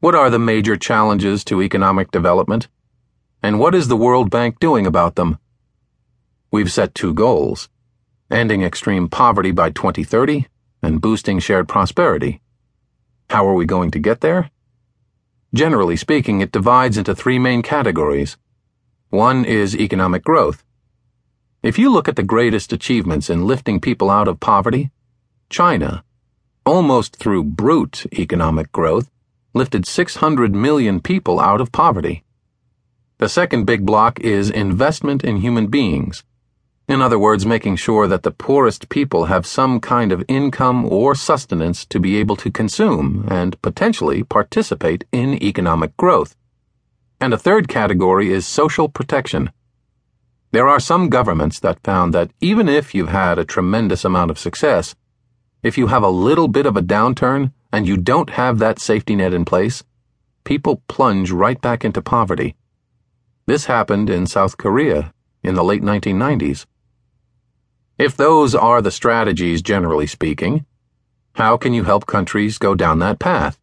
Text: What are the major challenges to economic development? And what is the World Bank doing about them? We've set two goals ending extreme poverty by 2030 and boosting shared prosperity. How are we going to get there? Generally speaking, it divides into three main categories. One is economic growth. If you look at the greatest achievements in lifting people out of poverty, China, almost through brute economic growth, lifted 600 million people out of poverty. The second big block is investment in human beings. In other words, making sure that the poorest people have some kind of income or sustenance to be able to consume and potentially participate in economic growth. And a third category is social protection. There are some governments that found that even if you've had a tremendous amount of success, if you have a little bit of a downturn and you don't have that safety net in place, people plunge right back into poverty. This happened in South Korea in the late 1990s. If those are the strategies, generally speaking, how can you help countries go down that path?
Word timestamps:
What 0.00 0.14
are 0.14 0.30
the 0.30 0.38
major 0.38 0.76
challenges 0.76 1.44
to 1.44 1.60
economic 1.60 2.10
development? 2.10 2.68
And 3.42 3.58
what 3.58 3.74
is 3.74 3.88
the 3.88 3.98
World 3.98 4.30
Bank 4.30 4.58
doing 4.58 4.86
about 4.86 5.16
them? 5.16 5.38
We've 6.50 6.72
set 6.72 6.94
two 6.94 7.12
goals 7.12 7.68
ending 8.30 8.62
extreme 8.62 9.08
poverty 9.08 9.50
by 9.50 9.68
2030 9.68 10.46
and 10.82 11.02
boosting 11.02 11.38
shared 11.38 11.68
prosperity. 11.68 12.40
How 13.28 13.46
are 13.46 13.54
we 13.54 13.66
going 13.66 13.90
to 13.90 13.98
get 13.98 14.22
there? 14.22 14.50
Generally 15.52 15.96
speaking, 15.96 16.40
it 16.40 16.52
divides 16.52 16.96
into 16.96 17.14
three 17.14 17.38
main 17.38 17.60
categories. 17.60 18.38
One 19.10 19.44
is 19.44 19.76
economic 19.76 20.24
growth. 20.24 20.64
If 21.62 21.78
you 21.78 21.90
look 21.90 22.08
at 22.08 22.16
the 22.16 22.22
greatest 22.22 22.72
achievements 22.72 23.28
in 23.28 23.46
lifting 23.46 23.80
people 23.80 24.08
out 24.08 24.28
of 24.28 24.40
poverty, 24.40 24.92
China, 25.50 26.04
almost 26.64 27.16
through 27.16 27.44
brute 27.44 28.06
economic 28.18 28.72
growth, 28.72 29.10
lifted 29.52 29.86
600 29.86 30.54
million 30.54 31.00
people 31.00 31.40
out 31.40 31.60
of 31.60 31.72
poverty. 31.72 32.24
The 33.18 33.28
second 33.28 33.64
big 33.64 33.84
block 33.84 34.20
is 34.20 34.48
investment 34.48 35.24
in 35.24 35.38
human 35.38 35.66
beings. 35.66 36.24
In 36.88 37.00
other 37.00 37.18
words, 37.18 37.46
making 37.46 37.76
sure 37.76 38.08
that 38.08 38.22
the 38.22 38.30
poorest 38.30 38.88
people 38.88 39.26
have 39.26 39.46
some 39.46 39.78
kind 39.80 40.10
of 40.10 40.24
income 40.26 40.84
or 40.84 41.14
sustenance 41.14 41.84
to 41.86 42.00
be 42.00 42.16
able 42.16 42.34
to 42.36 42.50
consume 42.50 43.26
and 43.30 43.60
potentially 43.62 44.24
participate 44.24 45.04
in 45.12 45.40
economic 45.42 45.96
growth. 45.96 46.34
And 47.20 47.32
a 47.32 47.38
third 47.38 47.68
category 47.68 48.32
is 48.32 48.46
social 48.46 48.88
protection. 48.88 49.52
There 50.52 50.66
are 50.66 50.80
some 50.80 51.10
governments 51.10 51.60
that 51.60 51.84
found 51.84 52.12
that 52.14 52.32
even 52.40 52.68
if 52.68 52.92
you've 52.92 53.10
had 53.10 53.38
a 53.38 53.44
tremendous 53.44 54.04
amount 54.04 54.32
of 54.32 54.38
success, 54.38 54.96
if 55.62 55.78
you 55.78 55.88
have 55.88 56.02
a 56.02 56.08
little 56.08 56.48
bit 56.48 56.66
of 56.66 56.76
a 56.76 56.82
downturn 56.82 57.52
and 57.72 57.86
you 57.86 57.96
don't 57.96 58.30
have 58.30 58.58
that 58.58 58.78
safety 58.78 59.14
net 59.14 59.32
in 59.32 59.44
place, 59.44 59.84
people 60.44 60.82
plunge 60.88 61.30
right 61.30 61.60
back 61.60 61.84
into 61.84 62.02
poverty. 62.02 62.56
This 63.46 63.66
happened 63.66 64.10
in 64.10 64.26
South 64.26 64.56
Korea 64.56 65.12
in 65.42 65.54
the 65.54 65.64
late 65.64 65.82
1990s. 65.82 66.66
If 67.98 68.16
those 68.16 68.54
are 68.54 68.80
the 68.80 68.90
strategies, 68.90 69.62
generally 69.62 70.06
speaking, 70.06 70.64
how 71.34 71.56
can 71.56 71.74
you 71.74 71.84
help 71.84 72.06
countries 72.06 72.58
go 72.58 72.74
down 72.74 72.98
that 73.00 73.18
path? 73.18 73.59